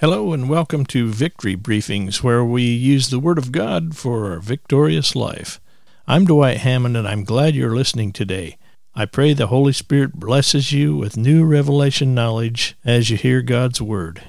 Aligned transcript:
Hello 0.00 0.34
and 0.34 0.46
welcome 0.46 0.84
to 0.84 1.08
Victory 1.08 1.56
Briefings, 1.56 2.22
where 2.22 2.44
we 2.44 2.64
use 2.64 3.08
the 3.08 3.18
Word 3.18 3.38
of 3.38 3.50
God 3.50 3.96
for 3.96 4.34
a 4.34 4.42
victorious 4.42 5.16
life. 5.16 5.58
I'm 6.06 6.26
Dwight 6.26 6.58
Hammond, 6.58 6.98
and 6.98 7.08
I'm 7.08 7.24
glad 7.24 7.54
you're 7.54 7.74
listening 7.74 8.12
today. 8.12 8.58
I 8.94 9.06
pray 9.06 9.32
the 9.32 9.46
Holy 9.46 9.72
Spirit 9.72 10.12
blesses 10.12 10.70
you 10.70 10.98
with 10.98 11.16
new 11.16 11.46
revelation 11.46 12.14
knowledge 12.14 12.76
as 12.84 13.08
you 13.08 13.16
hear 13.16 13.40
God's 13.40 13.80
Word. 13.80 14.22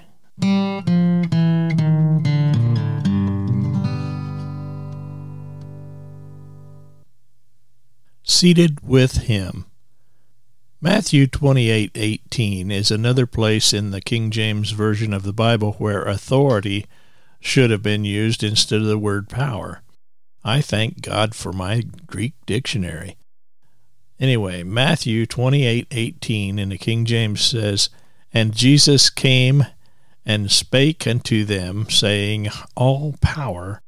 Seated 8.24 8.80
with 8.88 9.24
Him. 9.24 9.66
Matthew 10.80 11.26
28:18 11.26 12.70
is 12.70 12.92
another 12.92 13.26
place 13.26 13.74
in 13.74 13.90
the 13.90 14.00
King 14.00 14.30
James 14.30 14.70
version 14.70 15.12
of 15.12 15.24
the 15.24 15.34
Bible 15.34 15.72
where 15.80 16.04
authority 16.04 16.86
should 17.40 17.72
have 17.72 17.82
been 17.82 18.06
used 18.06 18.44
instead 18.44 18.82
of 18.82 18.88
the 18.88 19.00
word 19.00 19.28
power. 19.28 19.82
I 20.44 20.62
thank 20.62 21.02
God 21.02 21.34
for 21.34 21.52
my 21.52 21.82
Greek 22.06 22.34
dictionary. 22.46 23.18
Anyway, 24.20 24.62
Matthew 24.62 25.26
28:18 25.26 26.60
in 26.60 26.70
the 26.70 26.78
King 26.78 27.06
James 27.06 27.42
says, 27.42 27.90
"And 28.32 28.56
Jesus 28.56 29.10
came 29.10 29.66
and 30.28 30.52
spake 30.52 31.08
unto 31.08 31.44
them, 31.44 31.90
saying, 31.90 32.50
All 32.76 33.16
power 33.20 33.82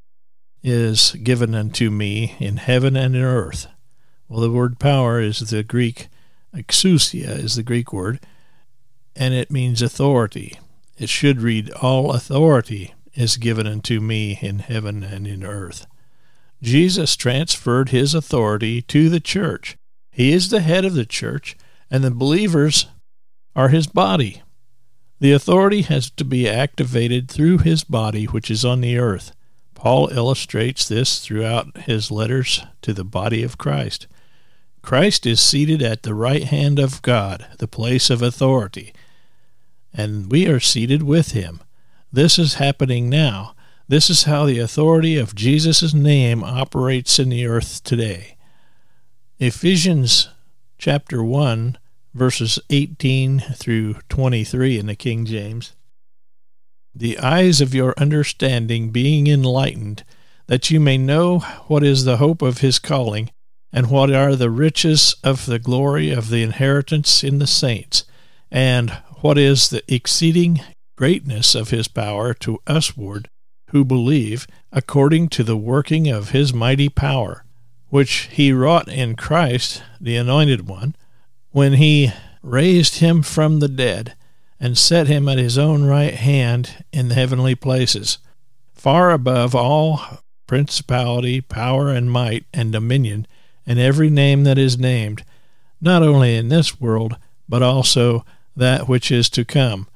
is 0.63 1.11
given 1.21 1.53
unto 1.53 1.91
me 1.91 2.35
in 2.39 2.57
heaven 2.57 2.97
and 2.97 3.15
in 3.15 3.21
earth." 3.21 3.67
Well, 4.27 4.39
the 4.41 4.49
word 4.49 4.79
power 4.79 5.21
is 5.21 5.39
the 5.39 5.61
Greek 5.61 6.07
Exousia 6.53 7.37
is 7.37 7.55
the 7.55 7.63
Greek 7.63 7.93
word, 7.93 8.19
and 9.15 9.33
it 9.33 9.51
means 9.51 9.81
authority. 9.81 10.59
It 10.97 11.09
should 11.09 11.41
read, 11.41 11.71
All 11.81 12.11
authority 12.11 12.93
is 13.13 13.37
given 13.37 13.67
unto 13.67 13.99
me 13.99 14.39
in 14.41 14.59
heaven 14.59 15.03
and 15.03 15.27
in 15.27 15.43
earth. 15.43 15.85
Jesus 16.61 17.15
transferred 17.15 17.89
his 17.89 18.13
authority 18.13 18.81
to 18.83 19.09
the 19.09 19.19
church. 19.19 19.77
He 20.11 20.33
is 20.33 20.49
the 20.49 20.61
head 20.61 20.85
of 20.85 20.93
the 20.93 21.05
church, 21.05 21.55
and 21.89 22.03
the 22.03 22.11
believers 22.11 22.87
are 23.55 23.69
his 23.69 23.87
body. 23.87 24.41
The 25.19 25.31
authority 25.31 25.81
has 25.83 26.09
to 26.11 26.23
be 26.23 26.47
activated 26.47 27.29
through 27.29 27.59
his 27.59 27.83
body, 27.83 28.25
which 28.25 28.49
is 28.49 28.63
on 28.65 28.81
the 28.81 28.97
earth. 28.97 29.33
Paul 29.75 30.09
illustrates 30.09 30.87
this 30.87 31.19
throughout 31.19 31.77
his 31.77 32.11
letters 32.11 32.65
to 32.81 32.93
the 32.93 33.05
body 33.05 33.43
of 33.43 33.57
Christ. 33.57 34.07
Christ 34.81 35.25
is 35.25 35.41
seated 35.41 35.81
at 35.81 36.03
the 36.03 36.13
right 36.13 36.43
hand 36.43 36.79
of 36.79 37.01
God, 37.01 37.45
the 37.59 37.67
place 37.67 38.09
of 38.09 38.21
authority, 38.21 38.93
and 39.93 40.31
we 40.31 40.47
are 40.47 40.59
seated 40.59 41.03
with 41.03 41.31
him. 41.31 41.61
This 42.11 42.39
is 42.39 42.55
happening 42.55 43.09
now. 43.09 43.55
This 43.87 44.09
is 44.09 44.23
how 44.23 44.45
the 44.45 44.59
authority 44.59 45.17
of 45.17 45.35
Jesus' 45.35 45.93
name 45.93 46.43
operates 46.43 47.19
in 47.19 47.29
the 47.29 47.45
earth 47.45 47.83
today. 47.83 48.37
Ephesians 49.39 50.29
chapter 50.77 51.23
1, 51.23 51.77
verses 52.13 52.59
18 52.69 53.39
through 53.39 53.95
23 54.09 54.79
in 54.79 54.85
the 54.85 54.95
King 54.95 55.25
James. 55.25 55.75
The 56.95 57.19
eyes 57.19 57.61
of 57.61 57.75
your 57.75 57.93
understanding 57.97 58.89
being 58.89 59.27
enlightened, 59.27 60.03
that 60.47 60.71
you 60.71 60.79
may 60.79 60.97
know 60.97 61.39
what 61.67 61.83
is 61.83 62.05
the 62.05 62.17
hope 62.17 62.41
of 62.41 62.59
his 62.59 62.79
calling 62.79 63.29
and 63.71 63.89
what 63.89 64.11
are 64.11 64.35
the 64.35 64.49
riches 64.49 65.15
of 65.23 65.45
the 65.45 65.59
glory 65.59 66.11
of 66.11 66.29
the 66.29 66.43
inheritance 66.43 67.23
in 67.23 67.39
the 67.39 67.47
saints, 67.47 68.03
and 68.51 68.91
what 69.21 69.37
is 69.37 69.69
the 69.69 69.83
exceeding 69.93 70.61
greatness 70.95 71.55
of 71.55 71.69
his 71.69 71.87
power 71.87 72.33
to 72.33 72.59
usward 72.67 73.29
who 73.69 73.85
believe, 73.85 74.47
according 74.71 75.29
to 75.29 75.43
the 75.43 75.57
working 75.57 76.07
of 76.07 76.31
his 76.31 76.53
mighty 76.53 76.89
power, 76.89 77.45
which 77.89 78.29
he 78.31 78.51
wrought 78.51 78.87
in 78.87 79.15
Christ, 79.15 79.83
the 80.01 80.15
Anointed 80.15 80.67
One, 80.67 80.95
when 81.51 81.73
he 81.73 82.11
raised 82.41 82.99
him 82.99 83.21
from 83.21 83.59
the 83.59 83.67
dead, 83.67 84.15
and 84.59 84.77
set 84.77 85.07
him 85.07 85.29
at 85.29 85.37
his 85.37 85.57
own 85.57 85.83
right 85.83 86.15
hand 86.15 86.83
in 86.91 87.07
the 87.07 87.15
heavenly 87.15 87.55
places, 87.55 88.17
far 88.73 89.11
above 89.11 89.55
all 89.55 90.01
principality, 90.47 91.39
power, 91.39 91.89
and 91.89 92.11
might, 92.11 92.45
and 92.53 92.71
dominion, 92.71 93.27
and 93.69 93.77
every 93.77 94.09
name 94.09 94.45
that 94.45 94.57
is 94.57 94.79
named, 94.79 95.23
not 95.79 96.01
only 96.01 96.35
in 96.35 96.49
this 96.49 96.81
world, 96.81 97.15
but 97.47 97.61
also 97.61 98.25
that 98.55 98.89
which 98.89 99.11
is 99.11 99.29
to 99.29 99.45
come, 99.45 99.87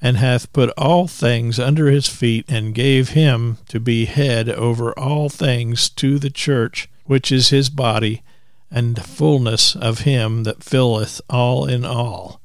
and 0.00 0.18
hath 0.18 0.52
put 0.52 0.68
all 0.76 1.08
things 1.08 1.58
under 1.58 1.90
his 1.90 2.06
feet, 2.06 2.44
and 2.48 2.74
gave 2.74 3.08
him 3.10 3.56
to 3.66 3.80
be 3.80 4.04
head 4.04 4.50
over 4.50 4.96
all 4.98 5.30
things 5.30 5.88
to 5.88 6.18
the 6.18 6.28
church, 6.28 6.86
which 7.06 7.32
is 7.32 7.48
his 7.48 7.70
body, 7.70 8.22
and 8.70 9.02
fullness 9.02 9.74
of 9.74 10.00
him 10.00 10.42
that 10.42 10.62
filleth 10.62 11.22
all 11.30 11.64
in 11.64 11.82
all. 11.82 12.42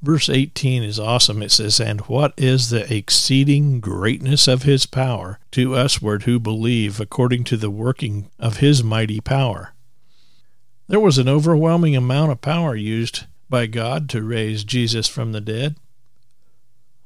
Verse 0.00 0.28
18 0.28 0.84
is 0.84 1.00
awesome. 1.00 1.42
It 1.42 1.50
says, 1.50 1.80
And 1.80 2.00
what 2.02 2.32
is 2.36 2.70
the 2.70 2.92
exceeding 2.94 3.80
greatness 3.80 4.46
of 4.46 4.62
his 4.62 4.86
power 4.86 5.40
to 5.50 5.74
usward 5.74 6.22
who 6.22 6.38
believe 6.38 7.00
according 7.00 7.44
to 7.44 7.56
the 7.56 7.70
working 7.70 8.30
of 8.38 8.58
his 8.58 8.84
mighty 8.84 9.20
power? 9.20 9.74
There 10.86 11.00
was 11.00 11.18
an 11.18 11.28
overwhelming 11.28 11.96
amount 11.96 12.30
of 12.30 12.40
power 12.40 12.76
used 12.76 13.24
by 13.50 13.66
God 13.66 14.08
to 14.10 14.22
raise 14.22 14.62
Jesus 14.62 15.08
from 15.08 15.32
the 15.32 15.40
dead. 15.40 15.76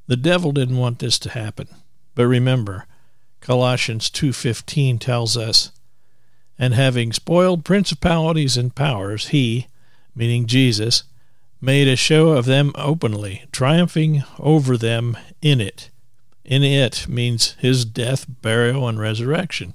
The 0.07 0.17
devil 0.17 0.53
didn't 0.53 0.77
want 0.77 0.99
this 0.99 1.19
to 1.21 1.31
happen. 1.31 1.69
But 2.15 2.27
remember, 2.27 2.87
Colossians 3.41 4.11
2:15 4.11 4.99
tells 4.99 5.37
us, 5.37 5.73
"And 6.59 6.75
having 6.75 7.13
spoiled 7.13 7.65
principalities 7.65 8.57
and 8.59 8.75
powers, 8.75 9.29
he, 9.29 9.69
meaning 10.15 10.47
Jesus, 10.47 11.05
made 11.63 11.87
a 11.87 11.95
show 11.95 12.31
of 12.31 12.45
them 12.45 12.73
openly, 12.75 13.45
triumphing 13.53 14.25
over 14.39 14.77
them 14.77 15.17
in 15.41 15.61
it. 15.61 15.91
In 16.45 16.65
it 16.65 17.07
means 17.09 17.55
his 17.61 17.85
death, 17.85 18.27
burial, 18.43 18.89
and 18.89 18.99
resurrection. 18.99 19.75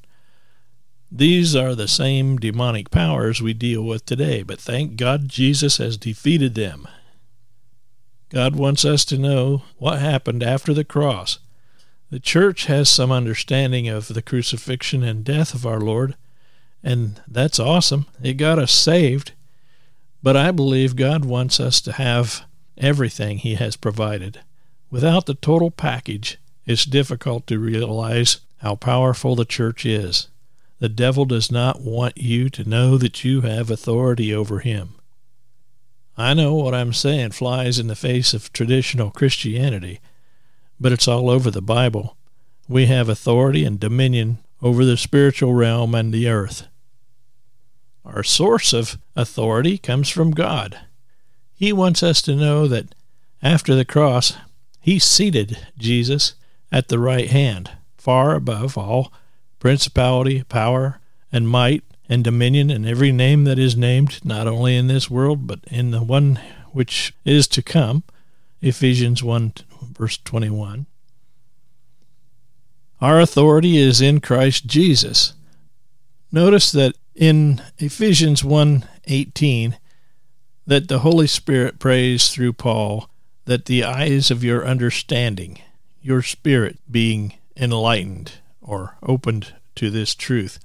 These 1.09 1.55
are 1.55 1.73
the 1.73 1.87
same 1.87 2.35
demonic 2.35 2.91
powers 2.91 3.41
we 3.41 3.53
deal 3.53 3.81
with 3.83 4.05
today, 4.05 4.43
but 4.43 4.59
thank 4.59 4.97
God 4.97 5.29
Jesus 5.29 5.77
has 5.77 5.95
defeated 5.95 6.55
them. 6.55 6.85
God 8.29 8.57
wants 8.57 8.83
us 8.83 9.05
to 9.05 9.17
know 9.17 9.63
what 9.77 9.99
happened 9.99 10.43
after 10.43 10.73
the 10.73 10.83
cross. 10.83 11.39
The 12.09 12.19
church 12.19 12.65
has 12.65 12.89
some 12.89 13.13
understanding 13.13 13.87
of 13.87 14.09
the 14.09 14.21
crucifixion 14.21 15.03
and 15.03 15.23
death 15.23 15.53
of 15.53 15.65
our 15.65 15.79
Lord, 15.79 16.15
and 16.83 17.21
that's 17.25 17.59
awesome. 17.59 18.07
It 18.21 18.33
got 18.33 18.59
us 18.59 18.73
saved. 18.73 19.31
But 20.27 20.35
I 20.35 20.51
believe 20.51 20.97
God 20.97 21.23
wants 21.23 21.57
us 21.57 21.79
to 21.79 21.93
have 21.93 22.43
everything 22.77 23.38
He 23.38 23.55
has 23.55 23.77
provided. 23.77 24.41
Without 24.91 25.25
the 25.25 25.35
total 25.35 25.71
package, 25.71 26.38
it's 26.65 26.83
difficult 26.83 27.47
to 27.47 27.57
realize 27.57 28.41
how 28.57 28.75
powerful 28.75 29.38
the 29.38 29.45
church 29.45 29.85
is. 29.85 30.27
The 30.79 30.89
devil 30.89 31.23
does 31.23 31.49
not 31.49 31.79
want 31.79 32.17
you 32.17 32.49
to 32.49 32.67
know 32.67 32.97
that 32.97 33.23
you 33.23 33.39
have 33.39 33.71
authority 33.71 34.33
over 34.33 34.59
him. 34.59 34.95
I 36.17 36.33
know 36.33 36.55
what 36.55 36.75
I'm 36.75 36.91
saying 36.91 37.31
flies 37.31 37.79
in 37.79 37.88
the 37.88 37.95
face 37.95 38.33
of 38.33 38.51
traditional 38.51 39.11
Christianity, 39.11 40.01
but 40.77 40.91
it's 40.91 41.07
all 41.07 41.29
over 41.29 41.49
the 41.49 41.61
Bible. 41.61 42.17
We 42.67 42.88
have 42.88 43.07
authority 43.07 43.63
and 43.63 43.79
dominion 43.79 44.39
over 44.61 44.83
the 44.83 44.97
spiritual 44.97 45.53
realm 45.53 45.95
and 45.95 46.13
the 46.13 46.27
earth. 46.27 46.67
Our 48.13 48.23
source 48.23 48.72
of 48.72 48.97
authority 49.16 49.78
comes 49.78 50.07
from 50.07 50.31
God. 50.31 50.79
He 51.53 51.73
wants 51.73 52.01
us 52.01 52.22
to 52.23 52.35
know 52.35 52.68
that 52.68 52.95
after 53.44 53.75
the 53.75 53.85
cross, 53.85 54.38
He 54.79 54.97
seated 54.97 55.57
Jesus 55.78 56.35
at 56.72 56.88
the 56.88 57.00
right 57.00 57.30
hand, 57.30 57.71
far 57.98 58.36
above 58.36 58.77
all 58.77 59.12
principality, 59.59 60.44
power, 60.44 61.00
and 61.31 61.50
might, 61.50 61.83
and 62.07 62.24
dominion, 62.24 62.69
and 62.69 62.88
every 62.88 63.12
name 63.12 63.44
that 63.44 63.59
is 63.59 63.75
named, 63.75 64.24
not 64.24 64.48
only 64.48 64.77
in 64.77 64.88
this 64.88 65.10
world, 65.10 65.45
but 65.45 65.60
in 65.68 65.92
the 65.92 66.03
one 66.03 66.39
which 66.71 67.13
is 67.25 67.48
to 67.50 67.62
come. 67.62 68.03
Ephesians 68.62 69.21
1, 69.21 69.53
verse 69.92 70.18
21. 70.18 70.86
Our 73.01 73.19
authority 73.19 73.77
is 73.77 74.00
in 74.00 74.21
Christ 74.21 74.65
Jesus. 74.65 75.33
Notice 76.31 76.71
that 76.71 76.95
in 77.17 77.61
Ephesians 77.79 78.43
1:18 78.43 79.75
that 80.67 80.87
the 80.87 80.99
Holy 80.99 81.27
Spirit 81.27 81.79
prays 81.79 82.29
through 82.29 82.53
Paul 82.53 83.09
that 83.45 83.65
the 83.65 83.83
eyes 83.83 84.29
of 84.29 84.43
your 84.43 84.65
understanding, 84.65 85.59
your 86.01 86.21
spirit 86.21 86.77
being 86.89 87.33
enlightened 87.55 88.33
or 88.61 88.97
opened 89.01 89.53
to 89.75 89.89
this 89.89 90.13
truth. 90.13 90.59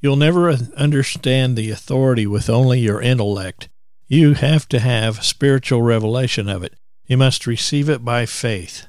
You'll 0.00 0.16
never 0.16 0.50
understand 0.76 1.56
the 1.56 1.70
authority 1.70 2.26
with 2.26 2.50
only 2.50 2.80
your 2.80 3.00
intellect. 3.00 3.68
You 4.08 4.34
have 4.34 4.68
to 4.70 4.80
have 4.80 5.24
spiritual 5.24 5.82
revelation 5.82 6.48
of 6.48 6.64
it. 6.64 6.74
You 7.06 7.16
must 7.18 7.46
receive 7.46 7.88
it 7.88 8.04
by 8.04 8.26
faith. 8.26 8.86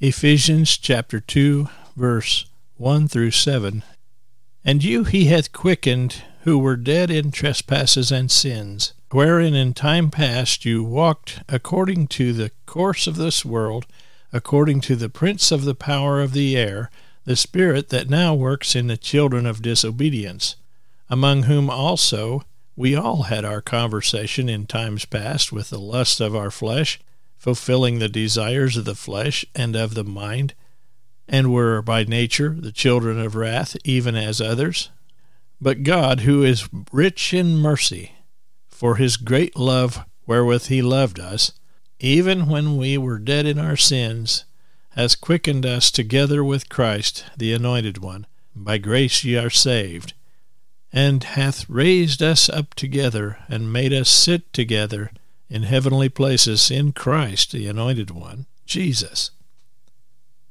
Ephesians 0.00 0.76
chapter 0.76 1.18
2, 1.18 1.68
verse 1.96 2.44
1 2.76 3.08
through 3.08 3.30
7. 3.30 3.82
And 4.64 4.82
you 4.82 5.04
he 5.04 5.26
hath 5.26 5.52
quickened 5.52 6.22
who 6.42 6.58
were 6.58 6.76
dead 6.76 7.10
in 7.10 7.30
trespasses 7.30 8.10
and 8.10 8.30
sins, 8.30 8.94
wherein 9.10 9.54
in 9.54 9.74
time 9.74 10.10
past 10.10 10.64
you 10.64 10.82
walked 10.82 11.42
according 11.48 12.06
to 12.08 12.32
the 12.32 12.50
course 12.64 13.06
of 13.06 13.16
this 13.16 13.44
world, 13.44 13.86
according 14.32 14.80
to 14.82 14.96
the 14.96 15.10
prince 15.10 15.52
of 15.52 15.64
the 15.64 15.74
power 15.74 16.20
of 16.20 16.32
the 16.32 16.56
air, 16.56 16.90
the 17.24 17.36
spirit 17.36 17.90
that 17.90 18.08
now 18.08 18.34
works 18.34 18.74
in 18.74 18.86
the 18.86 18.96
children 18.96 19.46
of 19.46 19.62
disobedience, 19.62 20.56
among 21.10 21.44
whom 21.44 21.68
also 21.68 22.42
we 22.76 22.94
all 22.94 23.24
had 23.24 23.44
our 23.44 23.60
conversation 23.60 24.48
in 24.48 24.66
times 24.66 25.04
past 25.04 25.52
with 25.52 25.70
the 25.70 25.78
lust 25.78 26.20
of 26.20 26.34
our 26.34 26.50
flesh, 26.50 26.98
fulfilling 27.36 27.98
the 27.98 28.08
desires 28.08 28.76
of 28.76 28.84
the 28.84 28.94
flesh 28.94 29.44
and 29.54 29.76
of 29.76 29.94
the 29.94 30.04
mind, 30.04 30.54
and 31.28 31.52
were 31.52 31.82
by 31.82 32.04
nature 32.04 32.50
the 32.50 32.72
children 32.72 33.18
of 33.18 33.34
wrath, 33.34 33.76
even 33.84 34.14
as 34.14 34.40
others. 34.40 34.90
But 35.60 35.82
God, 35.82 36.20
who 36.20 36.42
is 36.42 36.68
rich 36.92 37.32
in 37.32 37.56
mercy, 37.56 38.12
for 38.68 38.96
his 38.96 39.16
great 39.16 39.56
love 39.56 40.04
wherewith 40.26 40.66
he 40.66 40.82
loved 40.82 41.18
us, 41.18 41.52
even 42.00 42.48
when 42.48 42.76
we 42.76 42.98
were 42.98 43.18
dead 43.18 43.46
in 43.46 43.58
our 43.58 43.76
sins, 43.76 44.44
has 44.90 45.16
quickened 45.16 45.64
us 45.64 45.90
together 45.90 46.44
with 46.44 46.68
Christ, 46.68 47.24
the 47.36 47.52
Anointed 47.52 47.98
One. 47.98 48.26
By 48.54 48.78
grace 48.78 49.24
ye 49.24 49.36
are 49.36 49.50
saved, 49.50 50.12
and 50.92 51.24
hath 51.24 51.68
raised 51.68 52.22
us 52.22 52.48
up 52.48 52.74
together, 52.74 53.38
and 53.48 53.72
made 53.72 53.92
us 53.92 54.08
sit 54.08 54.52
together 54.52 55.10
in 55.48 55.62
heavenly 55.62 56.08
places 56.08 56.70
in 56.70 56.92
Christ, 56.92 57.52
the 57.52 57.66
Anointed 57.66 58.10
One, 58.10 58.46
Jesus 58.66 59.30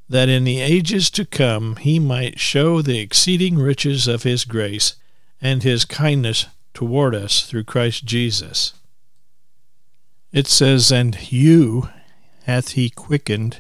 that 0.10 0.30
in 0.30 0.44
the 0.44 0.60
ages 0.60 1.10
to 1.12 1.26
come 1.26 1.76
he 1.78 2.00
might 2.00 2.40
show 2.40 2.82
the 2.82 3.00
exceeding 3.00 3.58
riches 3.58 4.08
of 4.08 4.24
his 4.24 4.46
grace 4.46 4.96
and 5.42 5.64
his 5.64 5.86
kindness 5.86 6.48
toward 6.74 7.16
us 7.16 7.46
through 7.46 7.64
Christ 7.64 8.06
Jesus. 8.06 8.74
It 10.32 10.48
says, 10.48 10.92
And 10.92 11.32
you 11.32 11.90
hath 12.44 12.70
he 12.70 12.90
quickened 12.90 13.60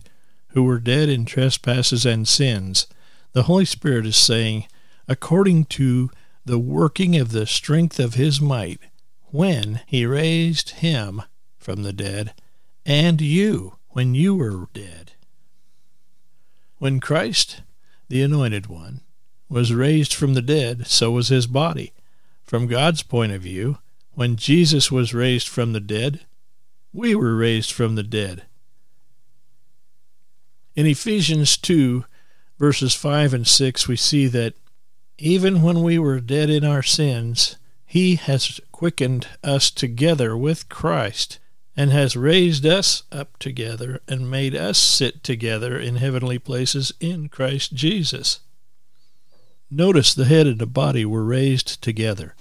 who 0.49 0.63
were 0.63 0.79
dead 0.79 1.09
in 1.09 1.25
trespasses 1.25 2.05
and 2.05 2.27
sins. 2.27 2.87
The 3.33 3.43
Holy 3.43 3.65
Spirit 3.65 4.05
is 4.05 4.15
saying, 4.15 4.67
according 5.07 5.65
to 5.65 6.09
the 6.45 6.59
working 6.59 7.15
of 7.15 7.31
the 7.31 7.45
strength 7.45 7.99
of 7.99 8.13
his 8.13 8.39
might, 8.39 8.79
when 9.31 9.81
he 9.87 10.05
raised 10.05 10.71
him 10.71 11.23
from 11.57 11.83
the 11.83 11.93
dead, 11.93 12.33
and 12.85 13.19
you 13.19 13.77
when 13.89 14.13
you 14.13 14.35
were 14.35 14.67
dead. 14.73 15.12
When 16.83 16.99
Christ, 16.99 17.61
the 18.09 18.21
Anointed 18.23 18.67
One, 18.67 18.99
was 19.47 19.73
raised 19.73 20.13
from 20.13 20.33
the 20.33 20.41
dead, 20.41 20.85
so 20.85 21.11
was 21.11 21.29
his 21.29 21.47
body. 21.47 21.93
From 22.43 22.67
God's 22.67 23.03
point 23.03 23.31
of 23.31 23.41
view, 23.41 23.77
when 24.15 24.35
Jesus 24.35 24.91
was 24.91 25.13
raised 25.13 25.47
from 25.47 25.71
the 25.71 25.79
dead, 25.79 26.25
we 26.91 27.15
were 27.15 27.37
raised 27.37 27.71
from 27.71 27.95
the 27.95 28.03
dead. 28.03 28.43
In 30.75 30.85
Ephesians 30.85 31.55
2, 31.55 32.03
verses 32.59 32.93
5 32.93 33.33
and 33.33 33.47
6, 33.47 33.87
we 33.87 33.95
see 33.95 34.27
that 34.27 34.55
even 35.17 35.61
when 35.61 35.83
we 35.83 35.97
were 35.97 36.19
dead 36.19 36.49
in 36.49 36.65
our 36.65 36.83
sins, 36.83 37.55
he 37.85 38.15
has 38.15 38.59
quickened 38.73 39.29
us 39.41 39.71
together 39.71 40.35
with 40.35 40.67
Christ 40.67 41.39
and 41.75 41.91
has 41.91 42.15
raised 42.15 42.65
us 42.65 43.03
up 43.11 43.37
together 43.39 43.99
and 44.07 44.29
made 44.29 44.55
us 44.55 44.77
sit 44.77 45.23
together 45.23 45.77
in 45.77 45.95
heavenly 45.95 46.37
places 46.37 46.93
in 46.99 47.29
Christ 47.29 47.73
Jesus. 47.73 48.41
Notice 49.71 50.13
the 50.13 50.25
head 50.25 50.45
and 50.45 50.59
the 50.59 50.67
body 50.67 51.03
were 51.03 51.23
raised 51.23 51.81
together. 51.81 52.35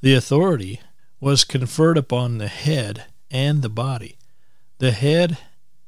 The 0.00 0.14
authority 0.14 0.80
was 1.20 1.44
conferred 1.44 1.98
upon 1.98 2.38
the 2.38 2.48
head 2.48 3.04
and 3.30 3.60
the 3.60 3.68
body. 3.68 4.16
The 4.78 4.92
head 4.92 5.36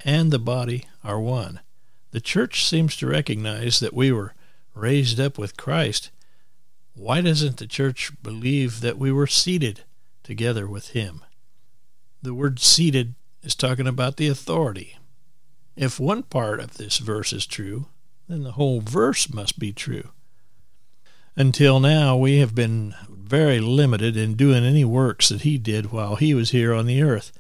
and 0.05 0.31
the 0.31 0.38
body 0.38 0.87
are 1.02 1.20
one. 1.20 1.61
The 2.11 2.20
church 2.20 2.67
seems 2.67 2.97
to 2.97 3.06
recognize 3.06 3.81
that 3.81 3.94
we 3.94 4.12
were 4.12 4.35
raised 4.75 5.20
up 5.20 5.38
with 5.38 5.56
Christ. 5.56 6.11
Why 6.94 7.20
doesn't 7.20 7.58
the 7.58 7.67
church 7.67 8.12
believe 8.23 8.81
that 8.81 8.99
we 8.99 9.12
were 9.12 9.26
seated 9.26 9.85
together 10.23 10.67
with 10.67 10.88
Him? 10.88 11.23
The 12.23 12.35
word 12.35 12.59
seated 12.59 13.15
is 13.43 13.55
talking 13.55 13.87
about 13.87 14.17
the 14.17 14.29
authority. 14.29 14.97
If 15.75 15.99
one 15.99 16.23
part 16.23 16.61
of 16.61 16.77
this 16.77 16.99
verse 16.99 17.33
is 17.33 17.47
true, 17.47 17.87
then 18.29 18.43
the 18.43 18.53
whole 18.53 18.81
verse 18.81 19.33
must 19.33 19.59
be 19.59 19.73
true. 19.73 20.11
Until 21.35 21.81
now, 21.81 22.17
we 22.17 22.39
have 22.39 22.55
been 22.55 22.95
very 23.09 23.61
limited 23.61 24.17
in 24.17 24.35
doing 24.35 24.65
any 24.65 24.85
works 24.85 25.31
that 25.31 25.43
he 25.43 25.57
did 25.57 25.93
while 25.93 26.17
he 26.17 26.35
was 26.35 26.51
here 26.51 26.75
on 26.75 26.85
the 26.85 27.01
earth. 27.03 27.33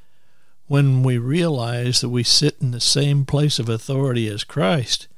When 0.66 1.02
we 1.02 1.18
realize 1.18 2.00
that 2.00 2.08
we 2.08 2.22
sit 2.22 2.56
in 2.60 2.70
the 2.70 2.80
same 2.80 3.26
place 3.26 3.58
of 3.58 3.68
authority 3.68 4.28
as 4.28 4.44
Christ, 4.44 5.08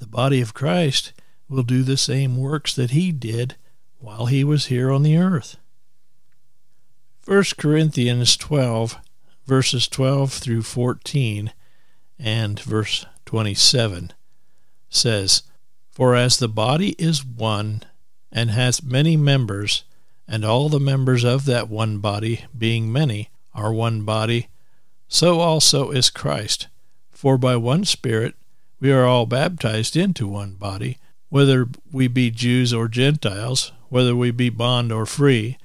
the 0.00 0.08
body 0.08 0.40
of 0.40 0.54
Christ 0.54 1.12
will 1.48 1.62
do 1.62 1.84
the 1.84 1.96
same 1.96 2.36
works 2.36 2.74
that 2.74 2.90
he 2.90 3.12
did 3.12 3.54
while 4.00 4.26
he 4.26 4.42
was 4.42 4.66
here 4.66 4.90
on 4.90 5.04
the 5.04 5.16
earth. 5.16 5.58
1 7.24 7.44
Corinthians 7.56 8.36
12, 8.36 8.98
verses 9.52 9.86
12 9.86 10.32
through 10.32 10.62
14 10.62 11.52
and 12.18 12.58
verse 12.60 13.04
27 13.26 14.10
says, 14.88 15.42
For 15.90 16.16
as 16.16 16.38
the 16.38 16.48
body 16.48 16.92
is 16.92 17.22
one 17.22 17.82
and 18.32 18.50
hath 18.50 18.82
many 18.82 19.14
members, 19.14 19.84
and 20.26 20.42
all 20.42 20.70
the 20.70 20.80
members 20.80 21.22
of 21.22 21.44
that 21.44 21.68
one 21.68 21.98
body, 21.98 22.46
being 22.56 22.90
many, 22.90 23.28
are 23.54 23.74
one 23.74 24.06
body, 24.06 24.48
so 25.06 25.40
also 25.40 25.90
is 25.90 26.08
Christ. 26.08 26.68
For 27.10 27.36
by 27.36 27.56
one 27.56 27.84
Spirit 27.84 28.34
we 28.80 28.90
are 28.90 29.04
all 29.04 29.26
baptized 29.26 29.98
into 29.98 30.26
one 30.26 30.54
body, 30.54 30.96
whether 31.28 31.68
we 31.92 32.08
be 32.08 32.30
Jews 32.30 32.72
or 32.72 32.88
Gentiles, 32.88 33.70
whether 33.90 34.16
we 34.16 34.30
be 34.30 34.48
bond 34.48 34.90
or 34.90 35.04
free, 35.04 35.58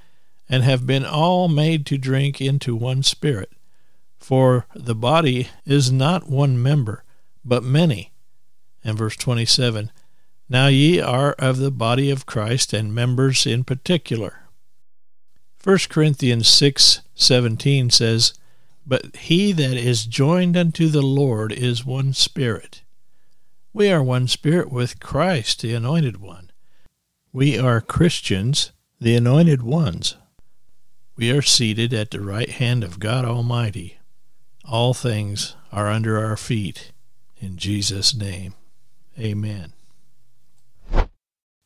and 0.49 0.65
have 0.65 0.85
been 0.85 1.05
all 1.05 1.47
made 1.47 1.85
to 1.85 1.97
drink 1.97 2.41
into 2.41 2.75
one 2.75 3.01
Spirit. 3.01 3.49
For 4.27 4.67
the 4.75 4.93
body 4.93 5.47
is 5.65 5.89
not 5.89 6.27
one 6.27 6.61
member, 6.61 7.05
but 7.45 7.63
many. 7.63 8.11
And 8.83 8.97
verse 8.97 9.15
27 9.15 9.89
now 10.49 10.67
ye 10.67 10.99
are 10.99 11.31
of 11.39 11.59
the 11.59 11.71
body 11.71 12.09
of 12.09 12.25
Christ 12.25 12.73
and 12.73 12.93
members 12.93 13.45
in 13.45 13.63
particular. 13.63 14.49
1 15.63 15.87
Corinthians 15.87 16.49
6:17 16.49 17.89
says, 17.89 18.33
"But 18.85 19.15
he 19.15 19.53
that 19.53 19.77
is 19.77 20.05
joined 20.05 20.57
unto 20.57 20.89
the 20.89 21.01
Lord 21.01 21.53
is 21.53 21.85
one 21.85 22.11
spirit." 22.11 22.81
We 23.71 23.89
are 23.91 24.03
one 24.03 24.27
spirit 24.27 24.69
with 24.69 24.99
Christ, 24.99 25.61
the 25.61 25.73
anointed 25.73 26.17
one. 26.17 26.51
We 27.31 27.57
are 27.57 27.79
Christians, 27.79 28.73
the 28.99 29.15
anointed 29.15 29.61
ones. 29.61 30.15
We 31.15 31.31
are 31.31 31.41
seated 31.41 31.93
at 31.93 32.11
the 32.11 32.19
right 32.19 32.49
hand 32.49 32.83
of 32.83 32.99
God 32.99 33.23
Almighty. 33.23 33.96
All 34.69 34.93
things 34.93 35.55
are 35.71 35.87
under 35.87 36.23
our 36.23 36.35
feet. 36.35 36.91
In 37.37 37.55
Jesus' 37.55 38.13
name, 38.13 38.53
amen. 39.17 39.71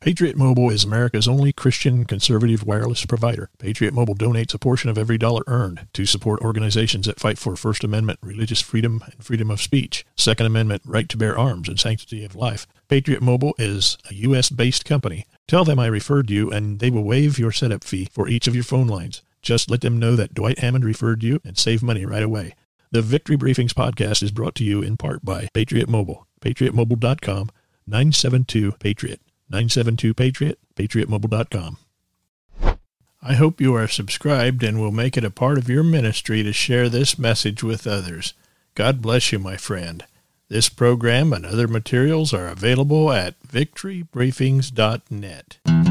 Patriot 0.00 0.36
Mobile 0.36 0.70
is 0.70 0.84
America's 0.84 1.26
only 1.26 1.52
Christian 1.52 2.04
conservative 2.04 2.64
wireless 2.64 3.04
provider. 3.04 3.50
Patriot 3.58 3.92
Mobile 3.92 4.14
donates 4.14 4.54
a 4.54 4.58
portion 4.58 4.88
of 4.88 4.98
every 4.98 5.18
dollar 5.18 5.42
earned 5.48 5.88
to 5.94 6.06
support 6.06 6.42
organizations 6.42 7.06
that 7.06 7.18
fight 7.18 7.38
for 7.38 7.56
First 7.56 7.82
Amendment 7.82 8.20
religious 8.22 8.60
freedom 8.60 9.02
and 9.04 9.24
freedom 9.24 9.50
of 9.50 9.60
speech, 9.60 10.04
Second 10.16 10.46
Amendment 10.46 10.82
right 10.84 11.08
to 11.08 11.16
bear 11.16 11.36
arms 11.36 11.68
and 11.68 11.80
sanctity 11.80 12.24
of 12.24 12.36
life. 12.36 12.68
Patriot 12.88 13.22
Mobile 13.22 13.54
is 13.58 13.98
a 14.10 14.14
U.S. 14.14 14.48
based 14.48 14.84
company. 14.84 15.26
Tell 15.48 15.64
them 15.64 15.80
I 15.80 15.86
referred 15.86 16.30
you 16.30 16.52
and 16.52 16.78
they 16.78 16.90
will 16.90 17.04
waive 17.04 17.36
your 17.36 17.52
setup 17.52 17.82
fee 17.82 18.08
for 18.12 18.28
each 18.28 18.46
of 18.46 18.54
your 18.54 18.64
phone 18.64 18.86
lines. 18.86 19.22
Just 19.40 19.70
let 19.70 19.80
them 19.80 19.98
know 19.98 20.14
that 20.14 20.34
Dwight 20.34 20.60
Hammond 20.60 20.84
referred 20.84 21.24
you 21.24 21.40
and 21.44 21.58
save 21.58 21.82
money 21.82 22.06
right 22.06 22.22
away. 22.22 22.54
The 22.92 23.00
Victory 23.00 23.38
Briefings 23.38 23.72
podcast 23.72 24.22
is 24.22 24.30
brought 24.30 24.54
to 24.56 24.64
you 24.64 24.82
in 24.82 24.98
part 24.98 25.24
by 25.24 25.48
Patriot 25.54 25.88
Mobile, 25.88 26.26
patriotmobile.com, 26.42 27.48
972 27.86 28.72
Patriot. 28.72 29.18
972 29.48 30.12
Patriot, 30.12 30.58
patriotmobile.com. 30.76 31.78
I 33.22 33.32
hope 33.32 33.62
you 33.62 33.74
are 33.74 33.88
subscribed 33.88 34.62
and 34.62 34.78
will 34.78 34.92
make 34.92 35.16
it 35.16 35.24
a 35.24 35.30
part 35.30 35.56
of 35.56 35.70
your 35.70 35.82
ministry 35.82 36.42
to 36.42 36.52
share 36.52 36.90
this 36.90 37.18
message 37.18 37.62
with 37.62 37.86
others. 37.86 38.34
God 38.74 39.00
bless 39.00 39.32
you, 39.32 39.38
my 39.38 39.56
friend. 39.56 40.04
This 40.48 40.68
program 40.68 41.32
and 41.32 41.46
other 41.46 41.66
materials 41.66 42.34
are 42.34 42.48
available 42.48 43.10
at 43.10 43.42
victorybriefings.net. 43.42 45.81